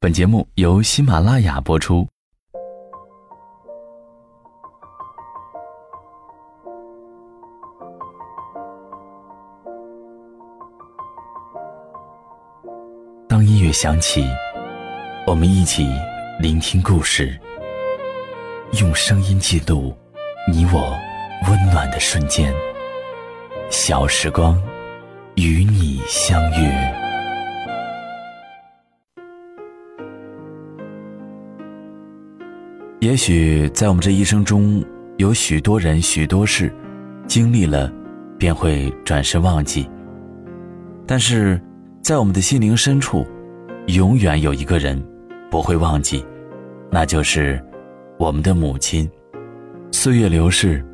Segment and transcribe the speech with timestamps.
[0.00, 2.06] 本节目由喜马拉雅播出。
[13.28, 14.24] 当音乐响起，
[15.26, 15.88] 我们一起
[16.38, 17.36] 聆听故事，
[18.80, 19.92] 用声音记录
[20.46, 20.96] 你我
[21.48, 22.54] 温暖的瞬间。
[23.68, 24.56] 小时光，
[25.34, 27.07] 与你相约。
[33.08, 34.84] 也许在我们这一生中，
[35.16, 36.70] 有许多人、许多事，
[37.26, 37.90] 经历了，
[38.36, 39.88] 便会转身忘记。
[41.06, 41.58] 但是，
[42.02, 43.26] 在我们的心灵深处，
[43.86, 45.02] 永远有一个人
[45.50, 46.22] 不会忘记，
[46.90, 47.58] 那就是
[48.18, 49.10] 我们的母亲。
[49.90, 50.84] 岁月流逝，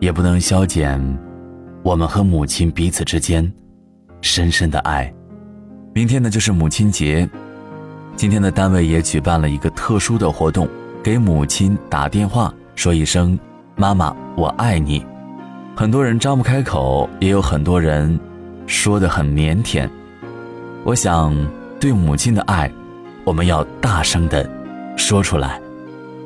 [0.00, 1.00] 也不能消减
[1.84, 3.48] 我们和母亲彼此之间
[4.22, 5.08] 深深的爱。
[5.94, 7.30] 明天呢，就是母亲节，
[8.16, 10.68] 今天的单位也举办了一个特殊的活动。
[11.08, 13.38] 给母亲打电话说一声
[13.76, 15.02] “妈妈，我爱你”，
[15.74, 18.20] 很多人张不开口，也有很多人
[18.66, 19.88] 说的很腼腆。
[20.84, 21.34] 我想，
[21.80, 22.70] 对母亲的爱，
[23.24, 24.46] 我们要大声的
[24.98, 25.58] 说出来。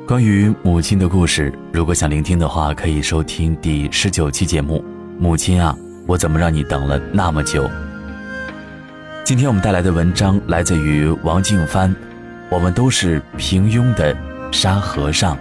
[0.05, 4.79] 关于母亲的故事，如果想聆听的话，可以收听第十九期节目
[5.17, 5.73] 《母亲啊，
[6.05, 7.63] 我怎么让你等了那么久》。
[9.23, 11.95] 今天我们带来的文章来自于王静帆，
[12.49, 14.13] 我们都是平庸的。
[14.53, 15.35] 沙和尚，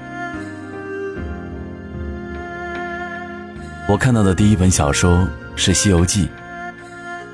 [3.86, 6.24] 我看到的第一本小说是《西游记》，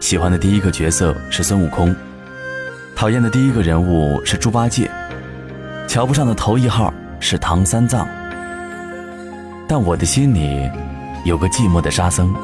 [0.00, 1.94] 喜欢的第一个角色是孙悟空，
[2.96, 4.90] 讨厌的第一个人物是猪八戒，
[5.86, 8.06] 瞧不上的头一号是唐三藏。
[9.68, 10.68] 但我的心里
[11.24, 12.34] 有个寂寞的沙僧。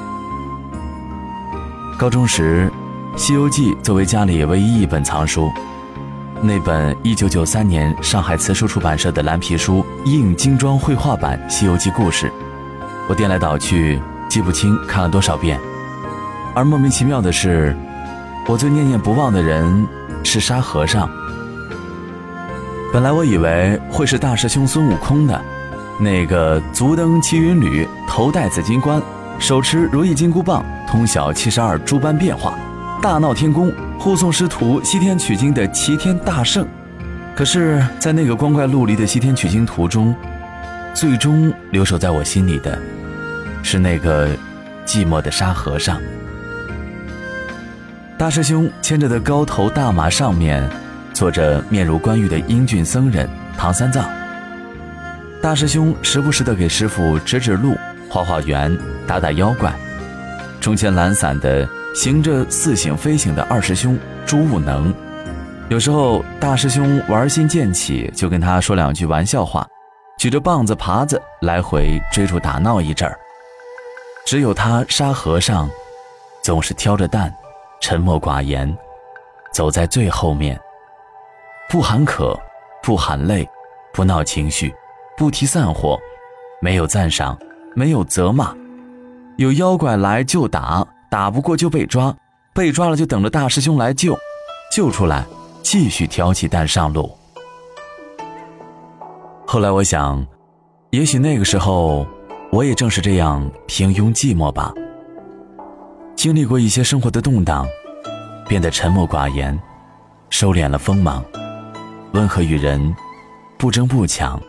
[1.98, 2.70] 高中时，
[3.18, 5.50] 《西游记》作为家里唯一一本藏书。
[6.44, 12.30] 那本一九九三年上海慈书出版社的蓝皮书硬精装绘画版《西游记》故事，
[13.08, 15.58] 我颠来倒去记不清看了多少遍。
[16.54, 17.74] 而莫名其妙的是，
[18.46, 19.88] 我最念念不忘的人
[20.22, 21.08] 是沙和尚。
[22.92, 25.40] 本来我以为会是大师兄孙悟空的，
[25.98, 29.00] 那个足蹬七云履，头戴紫金冠，
[29.38, 32.54] 手持如意金箍棒，通晓七十二诸般变化，
[33.02, 33.72] 大闹天宫。
[33.96, 36.66] 护送师徒西天取经的齐天大圣，
[37.34, 40.14] 可是，在那个光怪陆离的西天取经途中，
[40.92, 42.78] 最终留守在我心里的，
[43.62, 44.28] 是那个
[44.84, 45.98] 寂寞的沙和尚。
[48.18, 50.68] 大师兄牵着的高头大马上面，
[51.14, 54.06] 坐着面如冠玉的英俊僧人唐三藏。
[55.40, 57.74] 大师兄时不时的给师傅指指路、
[58.10, 59.72] 画画圆、打打妖怪，
[60.60, 61.66] 中间懒散的。
[61.94, 63.96] 行着似醒非醒的二师兄
[64.26, 64.92] 朱悟能，
[65.68, 69.64] 有时候大师兄玩心渐起，就跟他说两句玩笑话，
[70.18, 73.16] 举着棒子耙子来回追逐打闹一阵儿。
[74.26, 75.70] 只有他沙和尚，
[76.42, 77.32] 总是挑着担，
[77.80, 78.76] 沉默寡言，
[79.52, 80.60] 走在最后面，
[81.70, 82.36] 不喊渴，
[82.82, 83.48] 不喊累，
[83.92, 84.74] 不闹情绪，
[85.16, 85.96] 不提散伙，
[86.60, 87.38] 没有赞赏，
[87.76, 88.52] 没有责骂，
[89.36, 90.84] 有妖怪来就打。
[91.14, 92.12] 打不过就被抓，
[92.52, 94.18] 被抓了就等着大师兄来救，
[94.72, 95.24] 救出来
[95.62, 97.16] 继续挑起担上路。
[99.46, 100.26] 后来我想，
[100.90, 102.04] 也许那个时候，
[102.50, 104.72] 我也正是这样平庸寂寞吧。
[106.16, 107.64] 经历过一些生活的动荡，
[108.48, 109.56] 变得沉默寡言，
[110.30, 111.24] 收敛了锋芒，
[112.12, 112.92] 温和与人，
[113.56, 114.42] 不争不抢，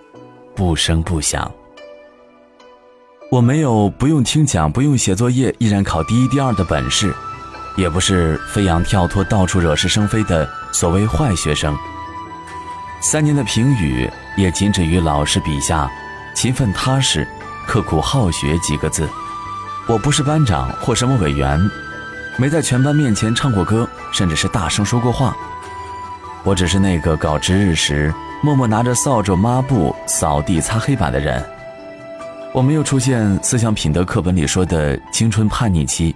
[0.56, 1.52] 不声不响。
[3.32, 7.14] 我没有不用听讲、不用写作业依然考第一、第二的本事，
[7.76, 11.76] 也不是飞扬跳脱、到处惹是生非的所谓坏学生。
[13.02, 15.90] 三年的评语也仅止于老师笔下
[16.36, 17.28] “勤奋踏实、
[17.68, 19.10] 刻苦好学”几个字。
[19.88, 21.60] 我不是班长或什么委员，
[22.38, 25.36] 没在全班面前唱过歌，甚至是大声说过话。
[26.44, 28.14] 我只是那个搞值日时
[28.44, 31.44] 默默拿着扫帚、抹布扫地、擦黑板的人。
[32.56, 36.16] 我没有出现思想品德课本里说的青春叛逆期，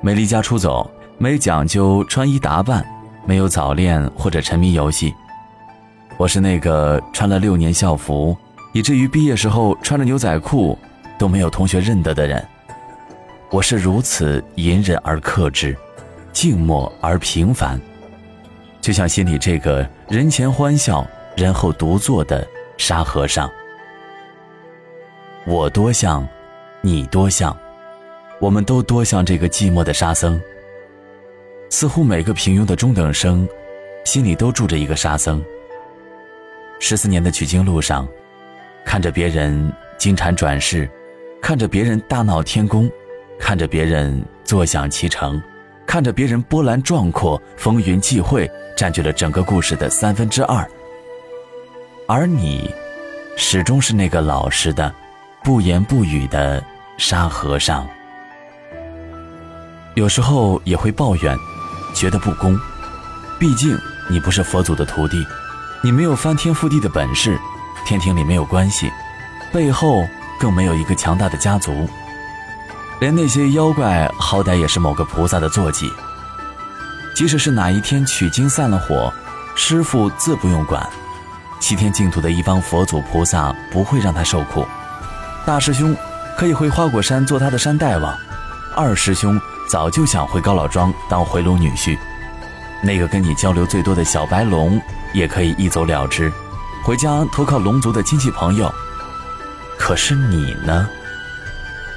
[0.00, 2.84] 没离家出走，没讲究穿衣打扮，
[3.24, 5.14] 没有早恋或者沉迷游戏。
[6.16, 8.36] 我是那个穿了六年校服，
[8.72, 10.76] 以至于毕业时候穿着牛仔裤
[11.16, 12.44] 都没有同学认得的人。
[13.52, 15.78] 我是如此隐忍而克制，
[16.32, 17.80] 静默而平凡，
[18.80, 22.44] 就像心里这个人前欢笑，人后独坐的
[22.76, 23.48] 沙和尚。
[25.50, 26.28] 我多像，
[26.82, 27.56] 你多像，
[28.38, 30.38] 我们都多像这个寂寞的沙僧。
[31.70, 33.48] 似乎每个平庸的中等生，
[34.04, 35.42] 心里都住着一个沙僧。
[36.78, 38.06] 十四年的取经路上，
[38.84, 40.86] 看着别人金蝉转世，
[41.40, 42.86] 看着别人大闹天宫，
[43.40, 45.42] 看着别人坐享其成，
[45.86, 50.70] 看着别人波澜壮阔、风云际会，占据了整个故事的三分之二。
[52.06, 52.70] 而你，
[53.34, 54.94] 始终是那个老实的、
[55.42, 56.62] 不言不语的
[56.96, 57.86] 沙和尚。
[59.94, 61.36] 有时候也会抱怨，
[61.94, 62.58] 觉得不公。
[63.38, 63.76] 毕竟
[64.08, 65.26] 你不是佛祖的徒弟，
[65.82, 67.38] 你没有翻天覆地的本事，
[67.86, 68.90] 天庭里没有关系，
[69.52, 70.04] 背后
[70.38, 71.88] 更没有一个强大的家族。
[73.00, 75.92] 连那些妖怪，好歹也是某个菩萨的坐骑。
[77.14, 79.12] 即使是哪一天取经散了火，
[79.56, 80.88] 师傅自不用管。
[81.60, 84.64] 西天净土的一方佛祖菩萨不会让他受苦，
[85.48, 85.96] 大师兄
[86.36, 88.14] 可以回花果山做他的山大王，
[88.76, 91.96] 二师兄早就想回高老庄当回龙女婿，
[92.82, 94.78] 那个跟你交流最多的小白龙
[95.14, 96.30] 也可以一走了之，
[96.84, 98.70] 回家投靠龙族的亲戚朋友。
[99.78, 100.86] 可是你呢？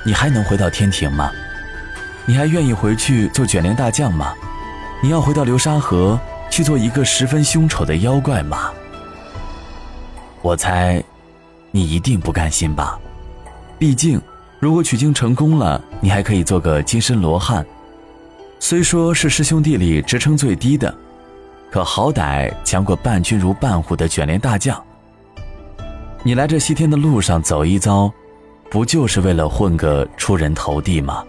[0.06, 1.30] 你还能回到天庭吗？
[2.26, 4.34] 你还愿意回去做卷帘大将吗？
[5.04, 6.18] 你要回到流沙河
[6.50, 8.72] 去做一个十分凶丑的妖怪吗？
[10.42, 11.04] 我猜，
[11.70, 12.98] 你一定不甘心吧？
[13.82, 14.22] 毕竟，
[14.60, 17.66] 如果取经成功了，你还可以做个金身罗汉。
[18.60, 20.96] 虽说是师兄弟里职称最低的，
[21.72, 24.80] 可好歹强过伴君如伴虎的卷帘大将。
[26.22, 28.14] 你来这西天的路上走一遭，
[28.70, 31.24] 不就是为了混个出人头地吗？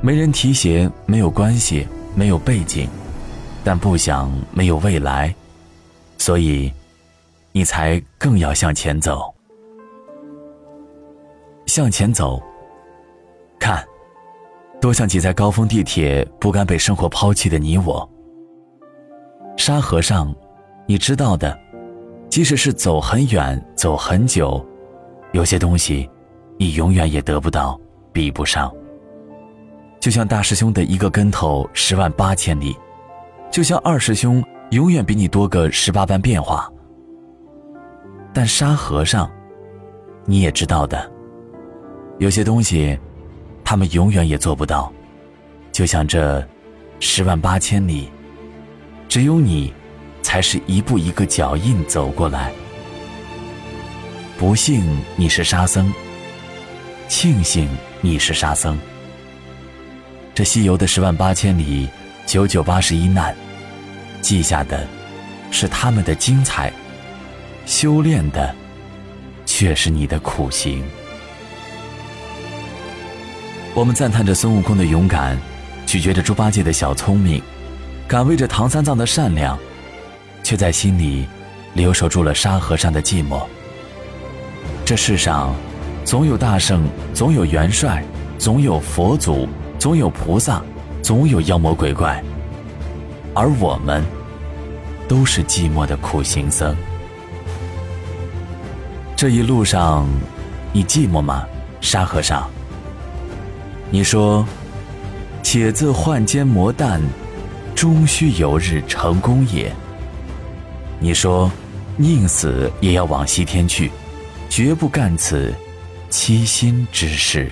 [0.00, 2.88] 没人提携，没有关系，没有背景，
[3.64, 5.34] 但不想没有未来，
[6.18, 6.72] 所以。
[7.50, 9.29] 你才更要向前走，
[11.70, 12.42] 向前走。
[13.56, 13.86] 看，
[14.80, 18.10] 多像挤在高峰地铁，不甘被生活抛弃的你我。
[19.56, 20.34] 沙和尚，
[20.84, 21.56] 你知道的，
[22.28, 24.66] 即使是走很远，走很久，
[25.30, 26.10] 有些东西，
[26.58, 27.78] 你永远也得不到，
[28.12, 28.68] 比不上。
[30.00, 32.76] 就像大师兄的一个跟头十万八千里，
[33.48, 36.68] 就像二师兄永远比你多个十八般变化。
[38.34, 39.30] 但沙和尚，
[40.24, 41.08] 你也知道的，
[42.20, 42.98] 有些东西，
[43.64, 44.92] 他们永远也做不到。
[45.72, 46.46] 就像这
[47.00, 48.10] 十万八千里，
[49.08, 49.72] 只有你，
[50.20, 52.52] 才是一步一个脚印走过来。
[54.36, 55.90] 不幸你是沙僧，
[57.08, 57.66] 庆幸
[58.02, 58.78] 你是沙僧。
[60.34, 61.88] 这西游的十万八千里，
[62.26, 63.34] 九九八十一难，
[64.20, 64.86] 记下的，
[65.50, 66.70] 是他们的精彩。
[67.64, 68.54] 修炼的，
[69.46, 70.84] 却是你的苦行。
[73.72, 75.38] 我们赞叹着孙悟空的勇敢，
[75.86, 77.40] 咀嚼着猪八戒的小聪明，
[78.08, 79.56] 感慰着唐三藏的善良，
[80.42, 81.24] 却在心里
[81.72, 83.42] 留守住了沙和尚的寂寞。
[84.84, 85.54] 这世上，
[86.04, 86.82] 总有大圣，
[87.14, 88.04] 总有元帅，
[88.38, 90.60] 总有佛祖，总有菩萨，
[91.00, 92.20] 总有妖魔鬼怪，
[93.34, 94.04] 而我们，
[95.06, 96.74] 都是寂寞的苦行僧。
[99.14, 100.08] 这一路上，
[100.72, 101.46] 你寂寞吗，
[101.80, 102.50] 沙和尚？
[103.92, 104.46] 你说
[105.42, 107.02] ：“且自幻间磨淡，
[107.74, 109.72] 终须有日成功也。”
[111.00, 111.50] 你说
[111.98, 113.90] ：“宁死也要往西天去，
[114.48, 115.52] 绝不干此
[116.08, 117.50] 欺心之事。”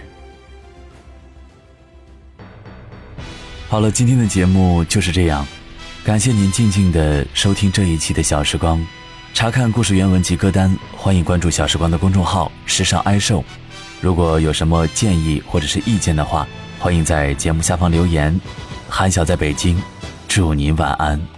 [3.68, 5.44] 好了，今天的节目就是这样，
[6.04, 8.80] 感谢您静静的收听这一期的小时光。
[9.34, 13.44] 查看故事原文及歌单，欢迎关注小时光的公众号“时尚爱瘦”。
[14.00, 16.46] 如果有什么建议或者是意见的话，
[16.78, 18.38] 欢迎在节目下方留言。
[18.88, 19.80] 韩晓在北京，
[20.28, 21.37] 祝您晚安。